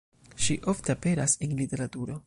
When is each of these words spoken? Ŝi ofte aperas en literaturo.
Ŝi 0.45 0.55
ofte 0.73 0.95
aperas 0.95 1.37
en 1.49 1.57
literaturo. 1.61 2.19